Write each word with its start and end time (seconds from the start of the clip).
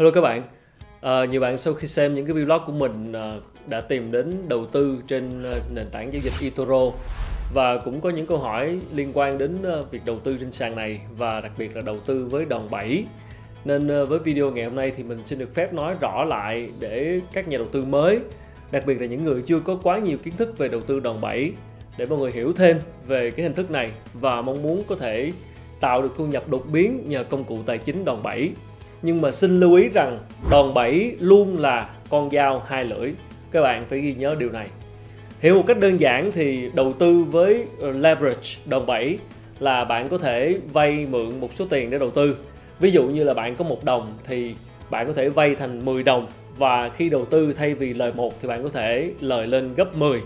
Hello 0.00 0.10
các 0.10 0.20
bạn, 0.20 0.42
à, 1.00 1.24
nhiều 1.24 1.40
bạn 1.40 1.58
sau 1.58 1.74
khi 1.74 1.86
xem 1.86 2.14
những 2.14 2.26
cái 2.26 2.34
vlog 2.34 2.60
của 2.66 2.72
mình 2.72 3.12
à, 3.12 3.32
đã 3.66 3.80
tìm 3.80 4.12
đến 4.12 4.48
đầu 4.48 4.66
tư 4.66 4.98
trên 5.06 5.42
à, 5.42 5.52
nền 5.74 5.86
tảng 5.90 6.12
giao 6.12 6.22
dịch 6.24 6.32
eToro 6.42 6.96
và 7.54 7.78
cũng 7.78 8.00
có 8.00 8.10
những 8.10 8.26
câu 8.26 8.38
hỏi 8.38 8.80
liên 8.94 9.10
quan 9.14 9.38
đến 9.38 9.56
à, 9.64 9.76
việc 9.90 10.04
đầu 10.04 10.18
tư 10.18 10.36
trên 10.40 10.52
sàn 10.52 10.76
này 10.76 11.00
và 11.16 11.40
đặc 11.40 11.52
biệt 11.58 11.76
là 11.76 11.82
đầu 11.82 11.98
tư 11.98 12.26
với 12.30 12.44
đòn 12.44 12.70
bẩy. 12.70 13.04
Nên 13.64 13.88
à, 13.88 14.04
với 14.04 14.18
video 14.18 14.50
ngày 14.50 14.64
hôm 14.64 14.74
nay 14.74 14.92
thì 14.96 15.02
mình 15.02 15.24
xin 15.24 15.38
được 15.38 15.54
phép 15.54 15.72
nói 15.72 15.94
rõ 16.00 16.24
lại 16.24 16.70
để 16.78 17.20
các 17.32 17.48
nhà 17.48 17.58
đầu 17.58 17.66
tư 17.72 17.84
mới, 17.84 18.20
đặc 18.70 18.86
biệt 18.86 19.00
là 19.00 19.06
những 19.06 19.24
người 19.24 19.42
chưa 19.42 19.60
có 19.60 19.78
quá 19.82 19.98
nhiều 19.98 20.18
kiến 20.18 20.36
thức 20.36 20.58
về 20.58 20.68
đầu 20.68 20.80
tư 20.80 21.00
đòn 21.00 21.20
bẩy 21.20 21.52
để 21.98 22.06
mọi 22.06 22.18
người 22.18 22.32
hiểu 22.32 22.52
thêm 22.52 22.78
về 23.06 23.30
cái 23.30 23.42
hình 23.42 23.54
thức 23.54 23.70
này 23.70 23.92
và 24.14 24.42
mong 24.42 24.62
muốn 24.62 24.82
có 24.88 24.96
thể 24.96 25.32
tạo 25.80 26.02
được 26.02 26.12
thu 26.16 26.26
nhập 26.26 26.48
đột 26.48 26.66
biến 26.72 27.08
nhờ 27.08 27.24
công 27.24 27.44
cụ 27.44 27.58
tài 27.66 27.78
chính 27.78 28.04
đòn 28.04 28.22
bẩy 28.22 28.52
nhưng 29.02 29.20
mà 29.20 29.30
xin 29.30 29.60
lưu 29.60 29.74
ý 29.74 29.88
rằng 29.88 30.18
đòn 30.50 30.74
bẩy 30.74 31.16
luôn 31.20 31.58
là 31.58 31.88
con 32.10 32.30
dao 32.30 32.62
hai 32.66 32.84
lưỡi. 32.84 33.12
Các 33.50 33.62
bạn 33.62 33.82
phải 33.88 34.00
ghi 34.00 34.14
nhớ 34.14 34.34
điều 34.38 34.50
này. 34.50 34.68
Hiểu 35.40 35.56
một 35.56 35.62
cách 35.66 35.78
đơn 35.78 36.00
giản 36.00 36.32
thì 36.32 36.70
đầu 36.74 36.92
tư 36.92 37.24
với 37.30 37.64
ờ, 37.80 37.90
leverage, 37.90 38.48
đòn 38.66 38.86
bẩy 38.86 39.18
là 39.58 39.84
bạn 39.84 40.08
có 40.08 40.18
thể 40.18 40.58
vay 40.72 41.06
mượn 41.10 41.40
một 41.40 41.52
số 41.52 41.66
tiền 41.70 41.90
để 41.90 41.98
đầu 41.98 42.10
tư. 42.10 42.36
Ví 42.80 42.90
dụ 42.90 43.02
như 43.02 43.24
là 43.24 43.34
bạn 43.34 43.56
có 43.56 43.64
một 43.64 43.84
đồng 43.84 44.18
thì 44.24 44.54
bạn 44.90 45.06
có 45.06 45.12
thể 45.12 45.28
vay 45.28 45.54
thành 45.54 45.84
10 45.84 46.02
đồng 46.02 46.26
và 46.56 46.88
khi 46.88 47.08
đầu 47.08 47.24
tư 47.24 47.52
thay 47.52 47.74
vì 47.74 47.94
lời 47.94 48.12
một 48.16 48.34
thì 48.40 48.48
bạn 48.48 48.62
có 48.62 48.68
thể 48.68 49.10
lời 49.20 49.46
lên 49.46 49.74
gấp 49.74 49.96
10 49.96 50.20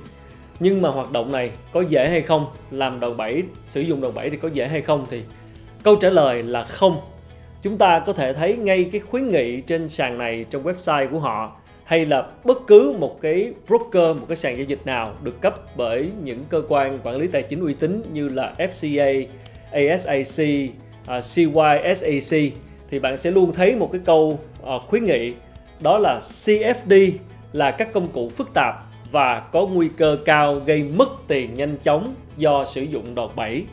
nhưng 0.61 0.83
mà 0.83 0.89
hoạt 0.89 1.13
động 1.13 1.33
này 1.33 1.51
có 1.73 1.81
dễ 1.81 2.09
hay 2.09 2.23
không? 2.23 2.47
Làm 2.71 3.01
đòn 3.01 3.17
bẩy, 3.17 3.43
sử 3.69 3.81
dụng 3.81 4.01
đòn 4.01 4.15
bẩy 4.15 4.31
thì 4.31 4.37
có 4.37 4.49
dễ 4.49 4.69
hay 4.69 4.83
không 4.83 5.07
thì 5.11 5.23
câu 5.83 5.97
trả 5.97 6.11
lời 6.11 6.43
là 6.43 6.65
không 6.65 7.01
chúng 7.65 7.79
ta 7.79 8.03
có 8.07 8.13
thể 8.13 8.33
thấy 8.33 8.57
ngay 8.57 8.89
cái 8.93 9.01
khuyến 9.01 9.31
nghị 9.31 9.61
trên 9.61 9.89
sàn 9.89 10.19
này 10.19 10.45
trong 10.51 10.65
website 10.65 11.11
của 11.11 11.19
họ 11.19 11.57
hay 11.85 12.07
là 12.07 12.23
bất 12.45 12.59
cứ 12.67 12.97
một 12.99 13.21
cái 13.21 13.53
broker, 13.67 14.17
một 14.17 14.25
cái 14.29 14.37
sàn 14.37 14.57
giao 14.57 14.65
dịch 14.65 14.87
nào 14.87 15.15
được 15.23 15.41
cấp 15.41 15.77
bởi 15.77 16.09
những 16.23 16.45
cơ 16.49 16.63
quan 16.69 16.99
quản 17.05 17.17
lý 17.17 17.27
tài 17.27 17.43
chính 17.43 17.61
uy 17.61 17.75
tín 17.75 18.03
như 18.13 18.29
là 18.29 18.55
FCA, 18.59 19.27
ASIC, 19.71 20.71
CYSAC 21.07 22.33
à, 22.33 22.57
thì 22.91 22.99
bạn 22.99 23.17
sẽ 23.17 23.31
luôn 23.31 23.53
thấy 23.53 23.77
một 23.77 23.89
cái 23.93 24.01
câu 24.05 24.39
à, 24.67 24.73
khuyến 24.87 25.05
nghị 25.05 25.33
đó 25.81 25.99
là 25.99 26.19
CFD 26.19 27.11
là 27.53 27.71
các 27.71 27.93
công 27.93 28.09
cụ 28.09 28.29
phức 28.29 28.55
tạp 28.55 28.75
và 29.13 29.41
có 29.53 29.67
nguy 29.67 29.89
cơ 29.97 30.19
cao 30.25 30.55
gây 30.55 30.83
mất 30.83 31.09
tiền 31.29 31.55
nhanh 31.55 31.77
chóng 31.85 32.15
do 32.37 32.65
sử 32.65 32.83
dụng 32.83 33.15
đòn 33.15 33.31
bẩy 33.37 33.65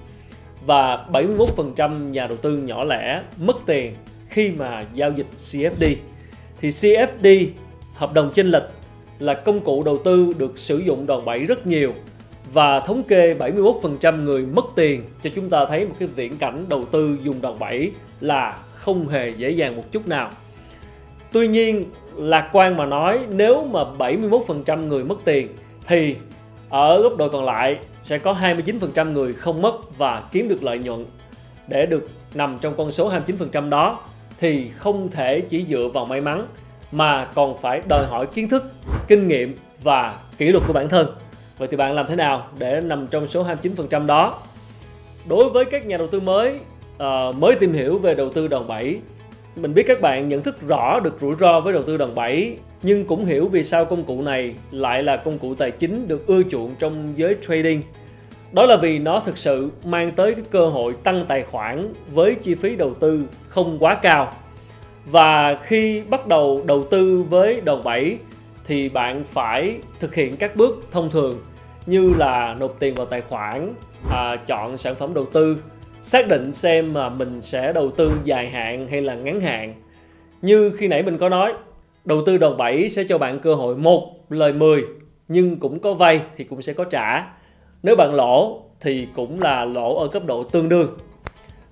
và 0.66 1.06
71% 1.12 2.10
nhà 2.10 2.28
đầu 2.28 2.38
tư 2.38 2.58
nhỏ 2.58 2.84
lẻ 2.84 3.22
mất 3.38 3.58
tiền 3.66 3.94
khi 4.28 4.52
mà 4.52 4.86
giao 4.94 5.12
dịch 5.12 5.28
CFD. 5.38 5.96
Thì 6.60 6.70
CFD, 6.70 7.48
hợp 7.94 8.14
đồng 8.14 8.32
chênh 8.34 8.48
lệch 8.48 8.64
là 9.20 9.34
công 9.34 9.60
cụ 9.60 9.84
đầu 9.84 9.98
tư 9.98 10.34
được 10.38 10.58
sử 10.58 10.78
dụng 10.78 11.06
đòn 11.06 11.26
bẩy 11.26 11.40
rất 11.40 11.68
nhiều 11.68 11.94
và 12.54 12.80
thống 12.80 13.04
kê 13.04 13.34
71% 13.34 14.24
người 14.24 14.46
mất 14.46 14.66
tiền 14.76 15.04
cho 15.24 15.30
chúng 15.36 15.50
ta 15.50 15.66
thấy 15.66 15.86
một 15.88 15.96
cái 16.00 16.08
viễn 16.08 16.38
cảnh 16.38 16.66
đầu 16.70 16.86
tư 16.86 17.18
dùng 17.24 17.42
đòn 17.42 17.60
bẩy 17.60 17.92
là 18.20 18.60
không 18.76 19.08
hề 19.08 19.30
dễ 19.30 19.50
dàng 19.50 19.76
một 19.76 19.84
chút 19.92 20.08
nào. 20.08 20.32
Tuy 21.32 21.48
nhiên, 21.48 21.86
lạc 22.16 22.50
quan 22.54 22.78
mà 22.78 22.86
nói 22.86 23.20
nếu 23.30 23.66
mà 23.66 23.84
71% 23.98 24.88
người 24.88 25.04
mất 25.04 25.18
tiền 25.26 25.48
thì 25.88 26.16
ở 26.70 27.02
góc 27.02 27.18
độ 27.18 27.30
còn 27.30 27.46
lại 27.46 27.78
sẽ 28.04 28.18
có 28.18 28.34
29% 28.34 29.12
người 29.12 29.34
không 29.34 29.62
mất 29.62 29.98
và 29.98 30.24
kiếm 30.32 30.48
được 30.48 30.64
lợi 30.64 30.80
nhuận. 30.80 31.06
Để 31.68 31.86
được 31.86 32.10
nằm 32.34 32.58
trong 32.62 32.74
con 32.78 32.92
số 32.92 33.12
29% 33.12 33.70
đó 33.70 34.00
thì 34.38 34.70
không 34.70 35.12
thể 35.12 35.42
chỉ 35.42 35.66
dựa 35.66 35.88
vào 35.94 36.06
may 36.06 36.22
mắn 36.22 36.48
mà 36.92 37.26
còn 37.26 37.58
phải 37.58 37.82
đòi 37.90 38.06
hỏi 38.10 38.28
kiến 38.28 38.50
thức, 38.50 38.72
kinh 39.08 39.28
nghiệm 39.28 39.58
và 39.84 40.20
kỷ 40.38 40.46
luật 40.52 40.64
của 40.68 40.74
bản 40.74 40.90
thân. 40.90 41.08
Vậy 41.58 41.68
thì 41.72 41.78
bạn 41.78 41.94
làm 41.94 42.08
thế 42.08 42.16
nào 42.16 42.48
để 42.58 42.82
nằm 42.82 43.08
trong 43.08 43.28
số 43.28 43.46
29% 43.46 44.06
đó? 44.06 44.40
Đối 45.30 45.50
với 45.50 45.66
các 45.66 45.86
nhà 45.86 45.98
đầu 45.98 46.08
tư 46.08 46.20
mới 46.20 46.60
uh, 46.96 47.36
mới 47.36 47.56
tìm 47.60 47.74
hiểu 47.74 47.98
về 47.98 48.16
đầu 48.16 48.30
tư 48.30 48.48
đòn 48.48 48.68
bẩy, 48.68 49.00
mình 49.56 49.74
biết 49.74 49.84
các 49.88 50.02
bạn 50.02 50.30
nhận 50.30 50.44
thức 50.44 50.68
rõ 50.68 51.00
được 51.00 51.18
rủi 51.22 51.36
ro 51.40 51.60
với 51.60 51.74
đầu 51.74 51.84
tư 51.84 51.98
đòn 51.98 52.16
bẩy 52.16 52.58
nhưng 52.84 53.06
cũng 53.06 53.26
hiểu 53.26 53.48
vì 53.48 53.64
sao 53.64 53.86
công 53.86 54.04
cụ 54.04 54.22
này 54.22 54.56
lại 54.72 55.04
là 55.04 55.18
công 55.18 55.38
cụ 55.38 55.56
tài 55.56 55.72
chính 55.72 56.08
được 56.08 56.28
ưa 56.28 56.44
chuộng 56.44 56.76
trong 56.80 57.14
giới 57.16 57.36
trading. 57.42 57.82
Đó 58.52 58.66
là 58.66 58.78
vì 58.78 59.00
nó 59.00 59.20
thực 59.20 59.38
sự 59.38 59.72
mang 59.86 60.12
tới 60.12 60.34
cái 60.34 60.44
cơ 60.50 60.68
hội 60.68 60.96
tăng 61.04 61.26
tài 61.28 61.44
khoản 61.44 61.94
với 62.14 62.36
chi 62.36 62.56
phí 62.56 62.76
đầu 62.76 62.94
tư 62.94 63.26
không 63.48 63.80
quá 63.80 63.96
cao. 63.96 64.34
Và 65.06 65.56
khi 65.56 66.04
bắt 66.10 66.28
đầu 66.28 66.64
đầu 66.66 66.84
tư 66.84 67.24
với 67.30 67.62
đòn 67.62 67.84
bẩy 67.84 68.18
thì 68.66 68.90
bạn 68.90 69.24
phải 69.24 69.78
thực 70.00 70.16
hiện 70.16 70.38
các 70.38 70.56
bước 70.56 70.84
thông 70.92 71.10
thường 71.10 71.42
như 71.86 72.14
là 72.18 72.56
nộp 72.60 72.76
tiền 72.80 72.96
vào 72.96 73.06
tài 73.06 73.22
khoản, 73.22 73.74
à, 74.10 74.36
chọn 74.36 74.78
sản 74.78 74.96
phẩm 74.96 75.14
đầu 75.14 75.26
tư, 75.26 75.58
xác 76.02 76.28
định 76.28 76.54
xem 76.54 76.94
mà 76.94 77.10
mình 77.10 77.42
sẽ 77.42 77.74
đầu 77.74 77.92
tư 77.92 78.12
dài 78.24 78.50
hạn 78.50 78.88
hay 78.88 79.02
là 79.02 79.16
ngắn 79.16 79.42
hạn. 79.42 79.74
Như 80.42 80.72
khi 80.78 80.88
nãy 80.88 81.04
mình 81.04 81.18
có 81.18 81.30
nói, 81.30 81.54
Đầu 82.06 82.22
tư 82.26 82.38
đòn 82.38 82.58
bẩy 82.58 82.90
sẽ 82.90 83.04
cho 83.10 83.18
bạn 83.18 83.40
cơ 83.40 83.54
hội 83.54 83.76
một 83.76 84.10
lời 84.30 84.54
10 84.54 84.84
nhưng 85.28 85.56
cũng 85.56 85.80
có 85.80 85.94
vay 85.94 86.22
thì 86.38 86.44
cũng 86.44 86.62
sẽ 86.62 86.74
có 86.74 86.84
trả. 86.84 87.28
Nếu 87.84 87.96
bạn 87.96 88.14
lỗ 88.14 88.62
thì 88.80 89.08
cũng 89.16 89.42
là 89.42 89.66
lỗ 89.66 89.98
ở 89.98 90.08
cấp 90.08 90.26
độ 90.26 90.44
tương 90.44 90.70
đương. 90.70 90.98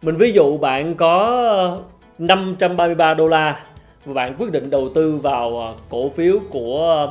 Mình 0.01 0.15
ví 0.15 0.31
dụ 0.31 0.57
bạn 0.57 0.95
có 0.95 1.79
533 2.17 3.13
đô 3.13 3.27
la 3.27 3.63
và 4.05 4.13
bạn 4.13 4.35
quyết 4.37 4.51
định 4.51 4.69
đầu 4.69 4.89
tư 4.95 5.15
vào 5.15 5.59
ờ, 5.59 5.73
cổ 5.89 6.09
phiếu 6.09 6.39
của 6.49 7.07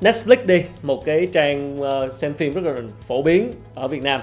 Netflix 0.00 0.46
đi, 0.46 0.64
một 0.82 1.04
cái 1.04 1.28
trang 1.32 1.80
ờ, 1.80 2.08
xem 2.08 2.34
phim 2.34 2.54
rất 2.54 2.64
là 2.64 2.82
phổ 3.06 3.22
biến 3.22 3.52
ở 3.74 3.88
Việt 3.88 4.02
Nam. 4.02 4.20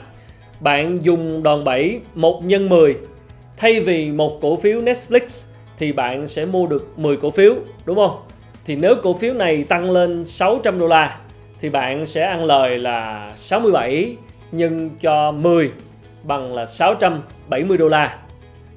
Bạn 0.61 0.99
dùng 1.01 1.43
đòn 1.43 1.63
bẩy 1.63 2.01
1 2.15 2.41
nhân 2.45 2.69
10 2.69 2.97
thay 3.57 3.79
vì 3.79 4.11
một 4.11 4.41
cổ 4.41 4.55
phiếu 4.55 4.81
Netflix 4.81 5.51
thì 5.77 5.91
bạn 5.91 6.27
sẽ 6.27 6.45
mua 6.45 6.67
được 6.67 6.99
10 6.99 7.17
cổ 7.17 7.29
phiếu, 7.29 7.55
đúng 7.85 7.95
không? 7.95 8.21
Thì 8.65 8.75
nếu 8.75 8.95
cổ 9.03 9.13
phiếu 9.13 9.33
này 9.33 9.63
tăng 9.63 9.91
lên 9.91 10.25
600 10.25 10.79
đô 10.79 10.87
la 10.87 11.19
thì 11.59 11.69
bạn 11.69 12.05
sẽ 12.05 12.25
ăn 12.25 12.45
lời 12.45 12.79
là 12.79 13.31
67 13.35 14.15
nhân 14.51 14.89
cho 15.01 15.31
10 15.31 15.71
bằng 16.23 16.53
là 16.53 16.65
670 16.65 17.77
đô 17.77 17.87
la. 17.87 18.17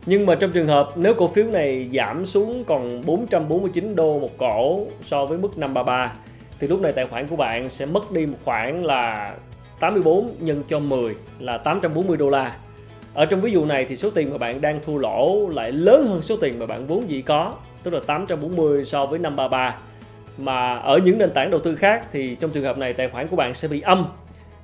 Nhưng 0.07 0.27
mà 0.27 0.35
trong 0.35 0.53
trường 0.53 0.67
hợp 0.67 0.91
nếu 0.97 1.15
cổ 1.15 1.29
phiếu 1.29 1.47
này 1.47 1.89
giảm 1.93 2.27
xuống 2.27 2.65
còn 2.65 3.03
449 3.07 3.97
đô 3.97 4.19
một 4.19 4.39
cổ 4.39 4.87
so 5.03 5.27
với 5.27 5.39
mức 5.39 5.59
533 5.59 6.13
thì 6.61 6.69
lúc 6.69 6.81
này 6.81 6.93
tài 6.93 7.07
khoản 7.07 7.27
của 7.27 7.37
bạn 7.37 7.69
sẽ 7.69 7.87
mất 7.87 8.13
đi 8.13 8.27
một 8.27 8.39
khoảng 8.45 8.85
là 8.85 9.35
84 9.81 10.35
nhân 10.41 10.63
cho 10.69 10.79
10 10.79 11.17
là 11.39 11.59
840 11.59 12.17
đô 12.17 12.31
la. 12.31 12.57
Ở 13.15 13.25
trong 13.25 13.41
ví 13.41 13.53
dụ 13.53 13.65
này 13.65 13.85
thì 13.85 13.97
số 13.97 14.11
tiền 14.11 14.31
mà 14.31 14.39
bạn 14.39 14.61
đang 14.61 14.81
thua 14.87 14.99
lỗ 14.99 15.49
lại 15.49 15.73
lớn 15.73 16.07
hơn 16.07 16.23
số 16.23 16.37
tiền 16.37 16.59
mà 16.59 16.67
bạn 16.67 16.87
vốn 16.87 17.11
dĩ 17.11 17.23
có, 17.23 17.55
tức 17.83 17.95
là 17.95 18.01
840 18.07 18.85
so 18.85 19.07
với 19.07 19.19
533 19.19 19.77
mà 20.39 20.77
ở 20.77 20.99
những 21.05 21.19
nền 21.19 21.31
tảng 21.31 21.51
đầu 21.51 21.61
tư 21.61 21.77
khác 21.77 22.07
thì 22.13 22.35
trong 22.35 22.51
trường 22.51 22.65
hợp 22.65 22.79
này 22.79 22.93
tài 22.93 23.09
khoản 23.09 23.29
của 23.29 23.37
bạn 23.37 23.55
sẽ 23.55 23.69
bị 23.69 23.81
âm. 23.81 24.07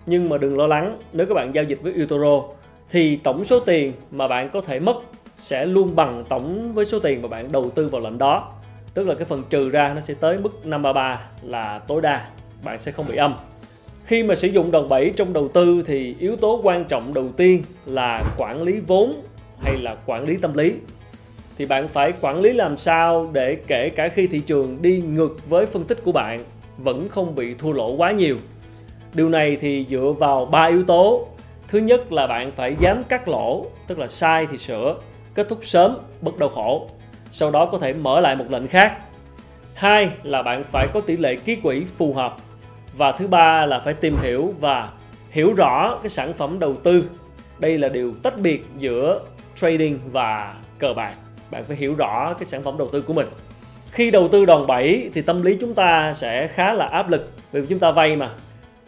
Nhưng 0.06 0.28
mà 0.28 0.38
đừng 0.38 0.58
lo 0.58 0.66
lắng, 0.66 0.98
nếu 1.12 1.26
các 1.26 1.34
bạn 1.34 1.54
giao 1.54 1.64
dịch 1.64 1.82
với 1.82 1.92
eToro 1.92 2.42
thì 2.90 3.16
tổng 3.16 3.44
số 3.44 3.60
tiền 3.66 3.92
mà 4.10 4.28
bạn 4.28 4.50
có 4.50 4.60
thể 4.60 4.80
mất 4.80 4.96
sẽ 5.36 5.66
luôn 5.66 5.96
bằng 5.96 6.24
tổng 6.28 6.72
với 6.72 6.84
số 6.84 6.98
tiền 6.98 7.22
mà 7.22 7.28
bạn 7.28 7.52
đầu 7.52 7.70
tư 7.70 7.88
vào 7.88 8.00
lệnh 8.00 8.18
đó. 8.18 8.52
Tức 8.94 9.08
là 9.08 9.14
cái 9.14 9.24
phần 9.24 9.42
trừ 9.50 9.70
ra 9.70 9.92
nó 9.94 10.00
sẽ 10.00 10.14
tới 10.14 10.38
mức 10.38 10.66
533 10.66 11.20
là 11.42 11.78
tối 11.78 12.00
đa, 12.00 12.28
bạn 12.64 12.78
sẽ 12.78 12.92
không 12.92 13.06
bị 13.10 13.16
âm 13.16 13.32
khi 14.10 14.22
mà 14.22 14.34
sử 14.34 14.48
dụng 14.48 14.70
đòn 14.70 14.88
bẩy 14.88 15.12
trong 15.16 15.32
đầu 15.32 15.48
tư 15.48 15.82
thì 15.86 16.16
yếu 16.18 16.36
tố 16.36 16.60
quan 16.62 16.84
trọng 16.84 17.14
đầu 17.14 17.28
tiên 17.36 17.62
là 17.86 18.22
quản 18.36 18.62
lý 18.62 18.80
vốn 18.86 19.22
hay 19.60 19.76
là 19.76 19.96
quản 20.06 20.24
lý 20.24 20.36
tâm 20.36 20.54
lý. 20.54 20.72
Thì 21.58 21.66
bạn 21.66 21.88
phải 21.88 22.12
quản 22.20 22.40
lý 22.40 22.52
làm 22.52 22.76
sao 22.76 23.30
để 23.32 23.54
kể 23.66 23.88
cả 23.88 24.08
khi 24.08 24.26
thị 24.26 24.40
trường 24.46 24.82
đi 24.82 25.02
ngược 25.06 25.48
với 25.48 25.66
phân 25.66 25.84
tích 25.84 26.04
của 26.04 26.12
bạn, 26.12 26.44
vẫn 26.78 27.08
không 27.08 27.34
bị 27.34 27.54
thua 27.54 27.72
lỗ 27.72 27.92
quá 27.92 28.10
nhiều. 28.10 28.36
Điều 29.14 29.28
này 29.28 29.56
thì 29.60 29.86
dựa 29.90 30.14
vào 30.18 30.44
ba 30.44 30.64
yếu 30.64 30.84
tố. 30.84 31.26
Thứ 31.68 31.78
nhất 31.78 32.12
là 32.12 32.26
bạn 32.26 32.50
phải 32.50 32.76
dám 32.80 33.02
cắt 33.08 33.28
lỗ, 33.28 33.66
tức 33.86 33.98
là 33.98 34.06
sai 34.06 34.46
thì 34.50 34.56
sửa, 34.56 34.96
kết 35.34 35.48
thúc 35.48 35.58
sớm 35.62 35.96
bất 36.20 36.38
đau 36.38 36.48
khổ, 36.48 36.88
sau 37.30 37.50
đó 37.50 37.66
có 37.66 37.78
thể 37.78 37.92
mở 37.92 38.20
lại 38.20 38.36
một 38.36 38.46
lệnh 38.48 38.66
khác. 38.66 38.98
Hai 39.74 40.10
là 40.22 40.42
bạn 40.42 40.64
phải 40.64 40.88
có 40.94 41.00
tỷ 41.00 41.16
lệ 41.16 41.34
ký 41.34 41.56
quỹ 41.56 41.84
phù 41.84 42.12
hợp 42.12 42.36
và 42.96 43.12
thứ 43.12 43.26
ba 43.26 43.66
là 43.66 43.80
phải 43.80 43.94
tìm 43.94 44.16
hiểu 44.22 44.54
và 44.60 44.90
hiểu 45.30 45.54
rõ 45.56 45.98
cái 46.02 46.08
sản 46.08 46.32
phẩm 46.32 46.58
đầu 46.58 46.76
tư. 46.76 47.04
Đây 47.58 47.78
là 47.78 47.88
điều 47.88 48.14
tách 48.22 48.38
biệt 48.38 48.64
giữa 48.78 49.20
trading 49.54 49.98
và 50.12 50.54
cờ 50.78 50.94
bạc. 50.94 51.14
Bạn 51.50 51.64
phải 51.64 51.76
hiểu 51.76 51.94
rõ 51.94 52.34
cái 52.34 52.44
sản 52.44 52.62
phẩm 52.62 52.78
đầu 52.78 52.88
tư 52.88 53.02
của 53.02 53.12
mình. 53.12 53.26
Khi 53.90 54.10
đầu 54.10 54.28
tư 54.28 54.44
đòn 54.44 54.66
bẩy 54.66 55.10
thì 55.14 55.22
tâm 55.22 55.42
lý 55.42 55.56
chúng 55.60 55.74
ta 55.74 56.12
sẽ 56.12 56.46
khá 56.46 56.72
là 56.72 56.86
áp 56.86 57.10
lực 57.10 57.30
vì 57.52 57.66
chúng 57.68 57.78
ta 57.78 57.90
vay 57.90 58.16
mà. 58.16 58.30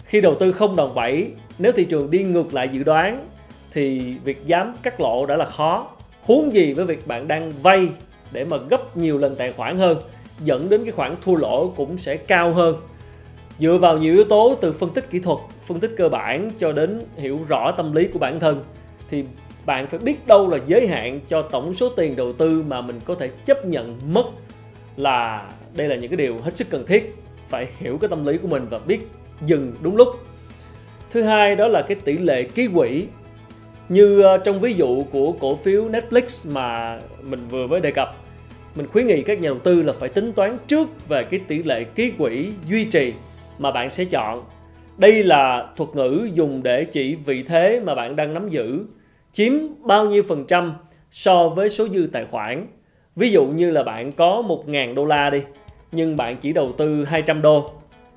Khi 0.05 0.21
đầu 0.21 0.35
tư 0.35 0.53
không 0.53 0.77
đòn 0.77 0.95
bẩy, 0.95 1.33
nếu 1.59 1.73
thị 1.73 1.85
trường 1.85 2.11
đi 2.11 2.19
ngược 2.19 2.55
lại 2.55 2.69
dự 2.69 2.83
đoán 2.83 3.27
thì 3.73 4.15
việc 4.25 4.47
dám 4.47 4.75
cắt 4.83 5.01
lỗ 5.01 5.27
đã 5.27 5.37
là 5.37 5.45
khó. 5.45 5.87
Huống 6.23 6.55
gì 6.55 6.73
với 6.73 6.85
việc 6.85 7.07
bạn 7.07 7.29
đang 7.29 7.53
vay 7.63 7.89
để 8.33 8.45
mà 8.45 8.57
gấp 8.57 8.97
nhiều 8.97 9.19
lần 9.19 9.37
tài 9.37 9.53
khoản 9.53 9.79
hơn, 9.79 9.99
dẫn 10.45 10.69
đến 10.69 10.85
cái 10.85 10.93
khoản 10.93 11.15
thua 11.25 11.35
lỗ 11.35 11.69
cũng 11.77 11.99
sẽ 11.99 12.17
cao 12.17 12.51
hơn 12.51 12.77
dựa 13.63 13.77
vào 13.77 13.99
nhiều 13.99 14.15
yếu 14.15 14.25
tố 14.25 14.59
từ 14.61 14.73
phân 14.73 14.91
tích 14.91 15.11
kỹ 15.11 15.19
thuật, 15.19 15.39
phân 15.63 15.81
tích 15.81 15.91
cơ 15.97 16.09
bản 16.09 16.51
cho 16.59 16.73
đến 16.73 17.03
hiểu 17.17 17.41
rõ 17.49 17.73
tâm 17.77 17.93
lý 17.93 18.09
của 18.13 18.19
bản 18.19 18.41
thân, 18.41 18.65
thì 19.11 19.25
bạn 19.67 19.87
phải 19.87 19.99
biết 19.99 20.27
đâu 20.27 20.49
là 20.49 20.59
giới 20.67 20.87
hạn 20.87 21.21
cho 21.29 21.43
tổng 21.43 21.75
số 21.75 21.89
tiền 21.89 22.17
đầu 22.17 22.33
tư 22.33 22.65
mà 22.69 22.81
mình 22.81 23.01
có 23.05 23.15
thể 23.15 23.29
chấp 23.45 23.67
nhận 23.67 23.99
mất 24.13 24.25
là 24.97 25.49
đây 25.75 25.89
là 25.89 25.97
những 25.97 26.11
cái 26.11 26.17
điều 26.17 26.39
hết 26.43 26.57
sức 26.57 26.71
cần 26.71 26.87
thiết. 26.87 27.15
Phải 27.49 27.67
hiểu 27.79 27.99
cái 27.99 28.09
tâm 28.09 28.27
lý 28.27 28.39
của 28.39 28.49
mình 28.49 28.67
và 28.71 28.79
biết 28.79 29.01
dừng 29.47 29.73
đúng 29.81 29.97
lúc. 29.97 30.09
Thứ 31.11 31.23
hai 31.23 31.57
đó 31.57 31.69
là 31.69 31.83
cái 31.83 31.97
tỷ 32.05 32.19
lệ 32.19 32.43
ký 32.43 32.69
quỹ. 32.75 33.07
Như 33.89 34.23
ờ, 34.23 34.39
trong 34.39 34.61
ví 34.61 34.75
dụ 34.75 35.05
của 35.13 35.33
cổ 35.33 35.57
phiếu 35.57 35.89
Netflix 35.89 36.53
mà 36.53 36.99
mình 37.23 37.47
vừa 37.51 37.67
mới 37.67 37.81
đề 37.81 37.91
cập, 37.91 38.17
mình 38.75 38.87
khuyến 38.93 39.07
nghị 39.07 39.23
các 39.23 39.41
nhà 39.41 39.49
đầu 39.49 39.59
tư 39.59 39.83
là 39.83 39.93
phải 39.93 40.09
tính 40.09 40.33
toán 40.33 40.57
trước 40.69 41.09
về 41.09 41.25
cái 41.25 41.41
tỷ 41.49 41.63
lệ 41.63 41.85
ký 41.85 42.11
quỹ 42.19 42.49
duy 42.69 42.85
trì 42.85 43.13
mà 43.59 43.71
bạn 43.71 43.91
sẽ 43.91 44.05
chọn 44.05 44.45
đây 44.97 45.25
là 45.25 45.67
thuật 45.77 45.91
ngữ 45.95 46.29
dùng 46.33 46.63
để 46.63 46.85
chỉ 46.85 47.15
vị 47.15 47.43
thế 47.43 47.81
mà 47.81 47.95
bạn 47.95 48.17
đang 48.17 48.35
nắm 48.35 48.49
giữ, 48.49 48.85
chiếm 49.33 49.53
bao 49.81 50.07
nhiêu 50.07 50.23
phần 50.29 50.45
trăm 50.49 50.75
so 51.11 51.49
với 51.49 51.69
số 51.69 51.89
dư 51.89 52.09
tài 52.13 52.25
khoản 52.25 52.67
ví 53.17 53.31
dụ 53.31 53.47
như 53.47 53.71
là 53.71 53.83
bạn 53.83 54.13
có 54.13 54.43
1.000 54.49 54.95
đô 54.95 55.05
la 55.05 55.31
đi, 55.31 55.43
nhưng 55.93 56.17
bạn 56.17 56.37
chỉ 56.37 56.53
đầu 56.53 56.73
tư 56.73 57.05
200 57.05 57.43
đô, 57.43 57.71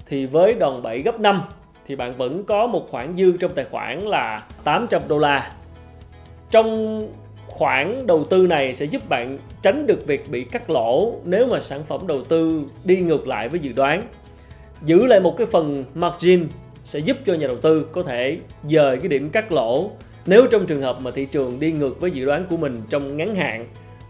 thì 0.06 0.26
với 0.26 0.54
đòn 0.54 0.82
bẩy 0.82 1.00
gấp 1.00 1.20
5 1.20 1.42
thì 1.86 1.96
bạn 1.96 2.14
vẫn 2.18 2.44
có 2.44 2.68
một 2.68 2.90
khoản 2.90 3.16
dư 3.18 3.38
trong 3.38 3.52
tài 3.56 3.66
khoản 3.66 4.00
là 4.00 4.44
800 4.64 5.02
đô 5.08 5.18
la. 5.18 5.52
Trong 6.52 7.02
khoản 7.48 8.08
đầu 8.08 8.24
tư 8.24 8.48
này 8.48 8.74
sẽ 8.74 8.86
giúp 8.86 9.10
bạn 9.10 9.38
tránh 9.62 9.88
được 9.88 10.08
việc 10.08 10.30
bị 10.32 10.44
cắt 10.44 10.70
lỗ 10.70 11.14
nếu 11.26 11.48
mà 11.48 11.60
sản 11.60 11.82
phẩm 11.88 12.08
đầu 12.08 12.24
tư 12.24 12.64
đi 12.84 12.98
ngược 12.98 13.28
lại 13.28 13.50
với 13.50 13.60
dự 13.60 13.74
đoán. 13.74 14.02
Giữ 14.86 15.06
lại 15.06 15.20
một 15.20 15.38
cái 15.38 15.48
phần 15.48 15.86
margin 15.96 16.48
sẽ 16.84 17.00
giúp 17.00 17.18
cho 17.26 17.34
nhà 17.34 17.48
đầu 17.48 17.58
tư 17.58 17.86
có 17.92 18.04
thể 18.04 18.38
dời 18.64 18.98
cái 18.98 19.08
điểm 19.08 19.30
cắt 19.30 19.52
lỗ. 19.52 19.92
Nếu 20.26 20.48
trong 20.52 20.66
trường 20.66 20.82
hợp 20.82 21.02
mà 21.02 21.12
thị 21.12 21.26
trường 21.26 21.60
đi 21.60 21.72
ngược 21.72 22.02
với 22.02 22.12
dự 22.12 22.26
đoán 22.26 22.46
của 22.50 22.58
mình 22.58 22.82
trong 22.90 23.18
ngắn 23.18 23.36
hạn 23.36 23.68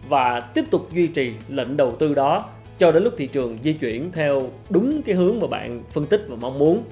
và 0.09 0.39
tiếp 0.39 0.65
tục 0.71 0.87
duy 0.93 1.07
trì 1.07 1.31
lệnh 1.49 1.77
đầu 1.77 1.91
tư 1.91 2.13
đó 2.13 2.45
cho 2.77 2.91
đến 2.91 3.03
lúc 3.03 3.13
thị 3.17 3.27
trường 3.27 3.57
di 3.63 3.73
chuyển 3.73 4.11
theo 4.11 4.49
đúng 4.69 5.01
cái 5.01 5.15
hướng 5.15 5.39
mà 5.39 5.47
bạn 5.47 5.83
phân 5.89 6.05
tích 6.05 6.25
và 6.27 6.35
mong 6.35 6.59
muốn. 6.59 6.83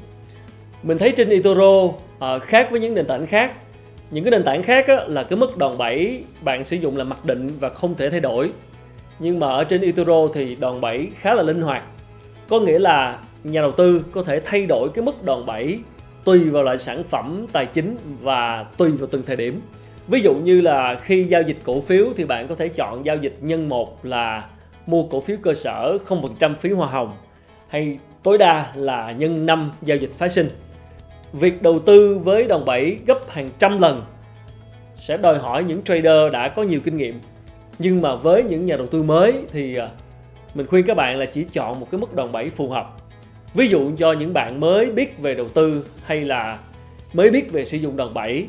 Mình 0.83 0.97
thấy 0.97 1.11
trên 1.11 1.29
eToro 1.29 1.93
à, 2.19 2.39
khác 2.39 2.67
với 2.71 2.79
những 2.79 2.93
nền 2.93 3.05
tảng 3.05 3.27
khác 3.27 3.53
những 4.11 4.23
cái 4.23 4.31
nền 4.31 4.43
tảng 4.43 4.63
khác 4.63 4.87
á, 4.87 4.95
là 5.07 5.23
cái 5.23 5.39
mức 5.39 5.57
đòn 5.57 5.77
bẩy 5.77 6.23
bạn 6.41 6.63
sử 6.63 6.77
dụng 6.77 6.97
là 6.97 7.03
mặc 7.03 7.25
định 7.25 7.51
và 7.59 7.69
không 7.69 7.95
thể 7.95 8.09
thay 8.09 8.19
đổi. 8.19 8.51
Nhưng 9.19 9.39
mà 9.39 9.47
ở 9.47 9.63
trên 9.63 9.81
eToro 9.81 10.27
thì 10.33 10.55
đòn 10.55 10.81
bẩy 10.81 11.07
khá 11.15 11.33
là 11.33 11.43
linh 11.43 11.61
hoạt. 11.61 11.83
Có 12.49 12.59
nghĩa 12.59 12.79
là 12.79 13.19
nhà 13.43 13.61
đầu 13.61 13.71
tư 13.71 14.05
có 14.11 14.23
thể 14.23 14.39
thay 14.45 14.65
đổi 14.65 14.89
cái 14.93 15.03
mức 15.03 15.23
đòn 15.23 15.45
bẩy 15.45 15.79
tùy 16.23 16.39
vào 16.49 16.63
loại 16.63 16.77
sản 16.77 17.03
phẩm 17.03 17.45
tài 17.51 17.65
chính 17.65 17.97
và 18.21 18.65
tùy 18.77 18.91
vào 18.91 19.07
từng 19.11 19.23
thời 19.25 19.35
điểm. 19.35 19.61
Ví 20.07 20.21
dụ 20.21 20.33
như 20.35 20.61
là 20.61 20.99
khi 21.01 21.23
giao 21.23 21.41
dịch 21.41 21.57
cổ 21.63 21.81
phiếu 21.81 22.05
thì 22.17 22.25
bạn 22.25 22.47
có 22.47 22.55
thể 22.55 22.69
chọn 22.69 23.05
giao 23.05 23.15
dịch 23.15 23.37
nhân 23.41 23.69
một 23.69 24.05
là 24.05 24.45
mua 24.85 25.03
cổ 25.03 25.21
phiếu 25.21 25.37
cơ 25.41 25.53
sở 25.53 25.97
0% 26.07 26.55
phí 26.55 26.71
hoa 26.71 26.87
hồng, 26.87 27.11
hay 27.67 27.97
tối 28.23 28.37
đa 28.37 28.71
là 28.75 29.11
nhân 29.11 29.45
5 29.45 29.71
giao 29.81 29.97
dịch 29.97 30.11
phái 30.17 30.29
sinh. 30.29 30.49
Việc 31.33 31.61
đầu 31.61 31.79
tư 31.79 32.19
với 32.23 32.47
đòn 32.47 32.65
bẩy 32.65 32.97
gấp 33.05 33.29
hàng 33.29 33.49
trăm 33.59 33.81
lần 33.81 34.01
sẽ 34.95 35.17
đòi 35.17 35.37
hỏi 35.37 35.63
những 35.63 35.83
trader 35.83 36.31
đã 36.33 36.47
có 36.47 36.63
nhiều 36.63 36.79
kinh 36.83 36.97
nghiệm. 36.97 37.19
Nhưng 37.79 38.01
mà 38.01 38.15
với 38.15 38.43
những 38.43 38.65
nhà 38.65 38.77
đầu 38.77 38.87
tư 38.87 39.03
mới 39.03 39.33
thì 39.51 39.75
à, 39.75 39.89
mình 40.53 40.67
khuyên 40.67 40.85
các 40.85 40.97
bạn 40.97 41.17
là 41.17 41.25
chỉ 41.25 41.45
chọn 41.51 41.79
một 41.79 41.87
cái 41.91 41.99
mức 41.99 42.15
đòn 42.15 42.31
bẩy 42.31 42.49
phù 42.49 42.69
hợp 42.69 43.02
ví 43.53 43.67
dụ 43.67 43.91
cho 43.97 44.11
những 44.11 44.33
bạn 44.33 44.59
mới 44.59 44.91
biết 44.91 45.19
về 45.19 45.35
đầu 45.35 45.49
tư 45.49 45.85
hay 46.05 46.21
là 46.21 46.59
mới 47.13 47.31
biết 47.31 47.51
về 47.51 47.65
sử 47.65 47.77
dụng 47.77 47.97
đòn 47.97 48.13
bẩy, 48.13 48.47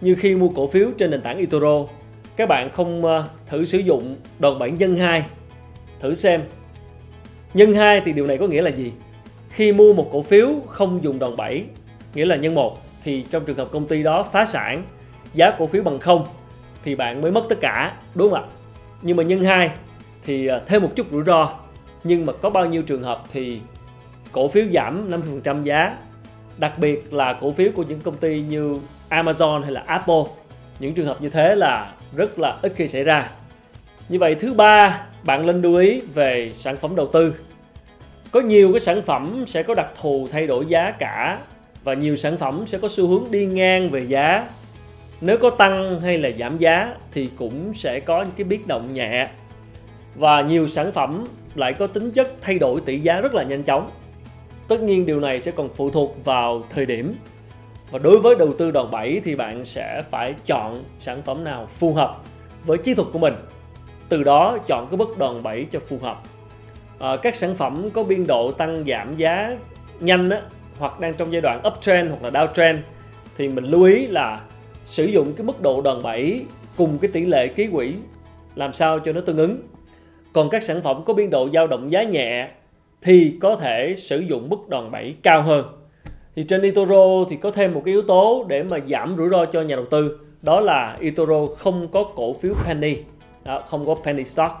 như 0.00 0.14
khi 0.14 0.34
mua 0.34 0.48
cổ 0.48 0.66
phiếu 0.66 0.88
trên 0.98 1.10
nền 1.10 1.22
tảng 1.22 1.38
eToro 1.38 1.86
các 2.40 2.48
bạn 2.48 2.70
không 2.70 3.04
ờ, 3.04 3.24
thử 3.46 3.64
sử 3.64 3.78
dụng 3.78 4.16
đòn 4.38 4.58
bẩy 4.58 4.70
nhân 4.70 4.96
2 4.96 5.24
thử 6.00 6.14
xem. 6.14 6.42
Nhân 7.54 7.74
2 7.74 8.00
thì 8.04 8.12
điều 8.12 8.26
này 8.26 8.38
có 8.38 8.46
nghĩa 8.46 8.62
là 8.62 8.70
gì? 8.70 8.92
Khi 9.50 9.72
mua 9.72 9.92
một 9.92 10.08
cổ 10.12 10.22
phiếu 10.22 10.48
không 10.66 11.02
dùng 11.02 11.18
đòn 11.18 11.36
bẩy, 11.36 11.64
nghĩa 12.14 12.26
là 12.26 12.36
nhân 12.36 12.54
một, 12.54 12.78
thì 13.02 13.24
trong 13.30 13.44
trường 13.44 13.56
hợp 13.56 13.68
công 13.72 13.86
ty 13.86 14.02
đó 14.02 14.22
phá 14.22 14.44
sản, 14.44 14.84
giá 15.34 15.50
cổ 15.58 15.66
phiếu 15.66 15.82
bằng 15.82 15.98
không, 15.98 16.26
thì 16.84 16.94
bạn 16.94 17.22
mới 17.22 17.30
mất 17.30 17.44
tất 17.48 17.56
cả, 17.60 17.96
đúng 18.14 18.30
không 18.30 18.42
ạ? 18.42 18.48
Nhưng 19.02 19.16
mà 19.16 19.22
nhân 19.22 19.44
hai 19.44 19.70
thì 20.22 20.46
ờ, 20.46 20.62
thêm 20.66 20.82
một 20.82 20.90
chút 20.96 21.06
rủi 21.10 21.24
ro, 21.24 21.54
nhưng 22.04 22.26
mà 22.26 22.32
có 22.32 22.50
bao 22.50 22.66
nhiêu 22.66 22.82
trường 22.82 23.02
hợp 23.02 23.24
thì 23.32 23.60
cổ 24.32 24.48
phiếu 24.48 24.64
giảm 24.72 25.10
50% 25.44 25.62
giá, 25.62 25.96
đặc 26.58 26.78
biệt 26.78 27.12
là 27.12 27.32
cổ 27.32 27.50
phiếu 27.50 27.70
của 27.74 27.82
những 27.82 28.00
công 28.00 28.16
ty 28.16 28.40
như 28.40 28.78
Amazon 29.10 29.62
hay 29.62 29.72
là 29.72 29.82
Apple. 29.86 30.22
Những 30.78 30.94
trường 30.94 31.06
hợp 31.06 31.22
như 31.22 31.28
thế 31.28 31.56
là 31.56 31.92
rất 32.16 32.38
là 32.38 32.56
ít 32.62 32.72
khi 32.76 32.88
xảy 32.88 33.04
ra. 33.04 33.30
Như 34.08 34.18
vậy 34.18 34.34
thứ 34.34 34.54
ba, 34.54 35.06
bạn 35.22 35.46
nên 35.46 35.62
lưu 35.62 35.76
ý 35.76 36.00
về 36.14 36.50
sản 36.52 36.76
phẩm 36.76 36.96
đầu 36.96 37.06
tư. 37.06 37.34
Có 38.30 38.40
nhiều 38.40 38.72
cái 38.72 38.80
sản 38.80 39.02
phẩm 39.02 39.44
sẽ 39.46 39.62
có 39.62 39.74
đặc 39.74 39.88
thù 40.00 40.28
thay 40.32 40.46
đổi 40.46 40.66
giá 40.66 40.90
cả 40.90 41.38
và 41.84 41.94
nhiều 41.94 42.16
sản 42.16 42.36
phẩm 42.36 42.66
sẽ 42.66 42.78
có 42.78 42.88
xu 42.88 43.06
hướng 43.06 43.30
đi 43.30 43.46
ngang 43.46 43.90
về 43.90 44.06
giá. 44.08 44.48
Nếu 45.20 45.38
có 45.38 45.50
tăng 45.50 46.00
hay 46.00 46.18
là 46.18 46.30
giảm 46.38 46.58
giá 46.58 46.94
thì 47.12 47.30
cũng 47.36 47.74
sẽ 47.74 48.00
có 48.00 48.22
những 48.22 48.34
cái 48.36 48.44
biến 48.44 48.66
động 48.66 48.94
nhẹ. 48.94 49.28
Và 50.14 50.42
nhiều 50.42 50.66
sản 50.66 50.92
phẩm 50.92 51.26
lại 51.54 51.72
có 51.72 51.86
tính 51.86 52.10
chất 52.10 52.32
thay 52.40 52.58
đổi 52.58 52.80
tỷ 52.80 52.98
giá 52.98 53.20
rất 53.20 53.34
là 53.34 53.42
nhanh 53.42 53.62
chóng 53.62 53.90
tất 54.70 54.82
nhiên 54.82 55.06
điều 55.06 55.20
này 55.20 55.40
sẽ 55.40 55.52
còn 55.52 55.68
phụ 55.68 55.90
thuộc 55.90 56.24
vào 56.24 56.62
thời 56.70 56.86
điểm. 56.86 57.14
Và 57.90 57.98
đối 57.98 58.18
với 58.18 58.34
đầu 58.38 58.52
tư 58.52 58.70
đòn 58.70 58.90
bẩy 58.90 59.20
thì 59.24 59.36
bạn 59.36 59.64
sẽ 59.64 60.02
phải 60.10 60.34
chọn 60.46 60.84
sản 61.00 61.22
phẩm 61.22 61.44
nào 61.44 61.66
phù 61.66 61.92
hợp 61.92 62.22
với 62.64 62.78
chiến 62.78 62.96
thuật 62.96 63.08
của 63.12 63.18
mình. 63.18 63.34
Từ 64.08 64.24
đó 64.24 64.58
chọn 64.66 64.86
cái 64.90 64.98
mức 64.98 65.18
đòn 65.18 65.42
bẩy 65.42 65.66
cho 65.70 65.78
phù 65.78 65.98
hợp. 65.98 66.22
À, 66.98 67.16
các 67.16 67.34
sản 67.34 67.54
phẩm 67.54 67.90
có 67.90 68.04
biên 68.04 68.26
độ 68.26 68.52
tăng 68.52 68.84
giảm 68.86 69.16
giá 69.16 69.56
nhanh 70.00 70.30
á, 70.30 70.40
hoặc 70.78 71.00
đang 71.00 71.14
trong 71.14 71.32
giai 71.32 71.40
đoạn 71.40 71.60
uptrend 71.66 72.10
hoặc 72.10 72.22
là 72.22 72.30
downtrend 72.30 72.76
thì 73.36 73.48
mình 73.48 73.64
lưu 73.64 73.82
ý 73.82 74.06
là 74.06 74.40
sử 74.84 75.04
dụng 75.04 75.32
cái 75.36 75.46
mức 75.46 75.62
độ 75.62 75.82
đòn 75.82 76.02
bẩy 76.02 76.44
cùng 76.76 76.98
cái 76.98 77.10
tỷ 77.10 77.24
lệ 77.24 77.48
ký 77.48 77.68
quỹ 77.72 77.94
làm 78.54 78.72
sao 78.72 79.00
cho 79.00 79.12
nó 79.12 79.20
tương 79.20 79.38
ứng. 79.38 79.58
Còn 80.32 80.50
các 80.50 80.62
sản 80.62 80.82
phẩm 80.82 81.02
có 81.06 81.14
biên 81.14 81.30
độ 81.30 81.48
dao 81.52 81.66
động 81.66 81.92
giá 81.92 82.02
nhẹ 82.02 82.48
thì 83.02 83.36
có 83.40 83.56
thể 83.56 83.94
sử 83.96 84.18
dụng 84.18 84.48
mức 84.48 84.68
đòn 84.68 84.90
bẩy 84.90 85.14
cao 85.22 85.42
hơn. 85.42 85.66
Thì 86.36 86.42
trên 86.42 86.62
eToro 86.62 87.24
thì 87.30 87.36
có 87.36 87.50
thêm 87.50 87.74
một 87.74 87.82
cái 87.84 87.92
yếu 87.92 88.02
tố 88.02 88.46
để 88.48 88.62
mà 88.62 88.78
giảm 88.86 89.14
rủi 89.18 89.28
ro 89.28 89.44
cho 89.44 89.62
nhà 89.62 89.76
đầu 89.76 89.84
tư, 89.84 90.18
đó 90.42 90.60
là 90.60 90.96
eToro 91.00 91.46
không 91.58 91.88
có 91.88 92.04
cổ 92.14 92.32
phiếu 92.32 92.54
penny, 92.64 92.96
đó, 93.44 93.62
không 93.68 93.86
có 93.86 93.94
penny 93.94 94.24
stock. 94.24 94.52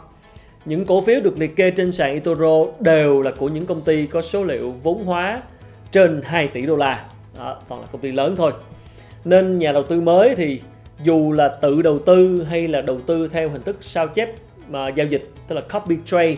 Những 0.64 0.86
cổ 0.86 1.00
phiếu 1.00 1.20
được 1.20 1.38
liệt 1.38 1.56
kê 1.56 1.70
trên 1.70 1.92
sàn 1.92 2.12
eToro 2.12 2.66
đều 2.80 3.22
là 3.22 3.30
của 3.30 3.48
những 3.48 3.66
công 3.66 3.80
ty 3.80 4.06
có 4.06 4.20
số 4.22 4.44
liệu 4.44 4.74
vốn 4.82 5.04
hóa 5.04 5.42
trên 5.92 6.20
2 6.24 6.48
tỷ 6.48 6.66
đô 6.66 6.76
la 6.76 7.04
đó, 7.38 7.60
toàn 7.68 7.80
là 7.80 7.86
công 7.92 8.00
ty 8.00 8.12
lớn 8.12 8.36
thôi 8.36 8.52
nên 9.24 9.58
nhà 9.58 9.72
đầu 9.72 9.82
tư 9.82 10.00
mới 10.00 10.34
thì 10.36 10.60
dù 11.04 11.32
là 11.32 11.48
tự 11.48 11.82
đầu 11.82 11.98
tư 11.98 12.46
hay 12.50 12.68
là 12.68 12.80
đầu 12.80 13.00
tư 13.00 13.28
theo 13.28 13.48
hình 13.48 13.62
thức 13.62 13.76
sao 13.80 14.08
chép 14.08 14.34
mà 14.68 14.88
giao 14.88 15.06
dịch 15.06 15.30
tức 15.48 15.54
là 15.54 15.60
copy 15.60 15.96
trade 16.04 16.36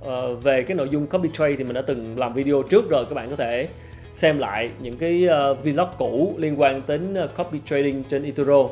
uh, 0.00 0.42
về 0.42 0.62
cái 0.62 0.76
nội 0.76 0.88
dung 0.90 1.06
copy 1.06 1.28
trade 1.32 1.56
thì 1.56 1.64
mình 1.64 1.74
đã 1.74 1.82
từng 1.82 2.18
làm 2.18 2.32
video 2.32 2.62
trước 2.62 2.90
rồi 2.90 3.04
các 3.04 3.14
bạn 3.14 3.30
có 3.30 3.36
thể 3.36 3.68
xem 4.10 4.38
lại 4.38 4.70
những 4.82 4.96
cái 4.96 5.28
uh, 5.50 5.64
vlog 5.64 5.88
cũ 5.98 6.34
liên 6.38 6.60
quan 6.60 6.82
đến 6.86 7.14
uh, 7.24 7.36
copy 7.36 7.58
trading 7.64 8.02
trên 8.08 8.22
eToro 8.22 8.68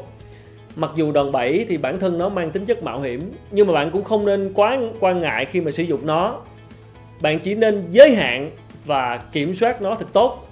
mặc 0.76 0.90
dù 0.94 1.12
đòn 1.12 1.32
bẩy 1.32 1.66
thì 1.68 1.76
bản 1.76 1.98
thân 1.98 2.18
nó 2.18 2.28
mang 2.28 2.50
tính 2.50 2.64
chất 2.64 2.82
mạo 2.82 3.00
hiểm 3.00 3.32
nhưng 3.50 3.66
mà 3.66 3.72
bạn 3.72 3.90
cũng 3.90 4.04
không 4.04 4.26
nên 4.26 4.52
quá 4.54 4.78
quan 5.00 5.18
ngại 5.18 5.44
khi 5.44 5.60
mà 5.60 5.70
sử 5.70 5.82
dụng 5.82 6.06
nó. 6.06 6.40
Bạn 7.22 7.38
chỉ 7.38 7.54
nên 7.54 7.84
giới 7.88 8.14
hạn 8.14 8.50
và 8.84 9.20
kiểm 9.32 9.54
soát 9.54 9.82
nó 9.82 9.94
thật 9.94 10.06
tốt 10.12 10.48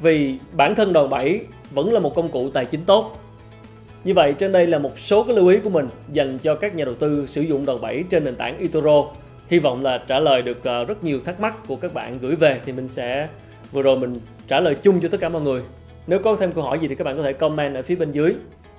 vì 0.00 0.34
bản 0.52 0.74
thân 0.74 0.92
đòn 0.92 1.10
bẩy 1.10 1.40
vẫn 1.70 1.92
là 1.92 2.00
một 2.00 2.14
công 2.14 2.28
cụ 2.28 2.50
tài 2.50 2.64
chính 2.64 2.84
tốt. 2.84 3.18
Như 4.04 4.14
vậy 4.14 4.32
trên 4.32 4.52
đây 4.52 4.66
là 4.66 4.78
một 4.78 4.98
số 4.98 5.22
cái 5.22 5.36
lưu 5.36 5.48
ý 5.48 5.58
của 5.58 5.70
mình 5.70 5.88
dành 6.12 6.38
cho 6.38 6.54
các 6.54 6.74
nhà 6.74 6.84
đầu 6.84 6.94
tư 6.94 7.26
sử 7.26 7.40
dụng 7.40 7.66
đòn 7.66 7.80
bẩy 7.80 8.04
trên 8.10 8.24
nền 8.24 8.36
tảng 8.36 8.58
eToro 8.58 9.04
hy 9.48 9.58
vọng 9.58 9.82
là 9.82 9.98
trả 10.06 10.18
lời 10.18 10.42
được 10.42 10.64
ờ, 10.64 10.84
rất 10.84 11.04
nhiều 11.04 11.20
thắc 11.24 11.40
mắc 11.40 11.54
của 11.66 11.76
các 11.76 11.94
bạn 11.94 12.18
gửi 12.18 12.36
về 12.36 12.60
thì 12.66 12.72
mình 12.72 12.88
sẽ 12.88 13.28
vừa 13.72 13.82
rồi 13.82 13.98
mình 13.98 14.14
trả 14.48 14.60
lời 14.60 14.74
chung 14.74 15.00
cho 15.00 15.08
tất 15.08 15.20
cả 15.20 15.28
mọi 15.28 15.42
người. 15.42 15.62
Nếu 16.06 16.18
có 16.18 16.36
thêm 16.36 16.52
câu 16.52 16.64
hỏi 16.64 16.78
gì 16.78 16.88
thì 16.88 16.94
các 16.94 17.04
bạn 17.04 17.16
có 17.16 17.22
thể 17.22 17.32
comment 17.32 17.74
ở 17.74 17.82
phía 17.82 17.94
bên 17.94 18.12
dưới. 18.12 18.34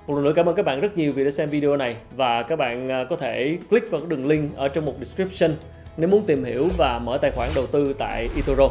Một 0.06 0.14
lần 0.14 0.24
nữa 0.24 0.32
cảm 0.36 0.48
ơn 0.48 0.54
các 0.54 0.64
bạn 0.64 0.80
rất 0.80 0.96
nhiều 0.96 1.12
vì 1.12 1.24
đã 1.24 1.30
xem 1.30 1.50
video 1.50 1.76
này 1.76 1.96
và 2.16 2.42
các 2.42 2.56
bạn 2.56 2.88
ờ, 2.88 3.06
có 3.10 3.16
thể 3.16 3.58
click 3.70 3.90
vào 3.90 4.00
cái 4.00 4.10
đường 4.10 4.26
link 4.26 4.56
ở 4.56 4.68
trong 4.68 4.86
một 4.86 4.94
description 4.98 5.50
nếu 5.96 6.08
muốn 6.08 6.24
tìm 6.26 6.44
hiểu 6.44 6.68
và 6.76 6.98
mở 6.98 7.18
tài 7.22 7.30
khoản 7.30 7.48
đầu 7.54 7.66
tư 7.66 7.94
tại 7.98 8.28
eToro. 8.36 8.68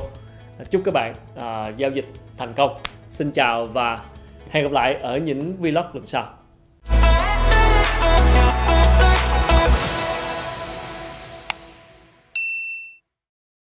Ờ, 0.57 0.65
chúc 0.69 0.81
các 0.85 0.93
bạn 0.93 1.13
à, 1.35 1.71
giao 1.77 1.91
dịch 1.91 2.05
thành 2.37 2.53
công. 2.53 2.77
Xin 3.09 3.31
chào 3.31 3.65
và 3.65 3.99
hẹn 4.49 4.63
gặp 4.63 4.71
lại 4.71 4.93
ở 4.93 5.17
những 5.17 5.57
vlog 5.57 5.85
lần 5.93 6.05
sau. 6.05 6.38